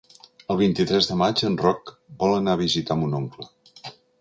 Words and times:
El 0.53 0.57
vint-i-tres 0.61 1.09
de 1.09 1.17
maig 1.19 1.43
en 1.51 1.59
Roc 1.65 1.93
vol 2.25 2.35
anar 2.39 2.57
a 2.57 2.61
visitar 2.65 2.99
mon 3.03 3.15
oncle. 3.23 3.51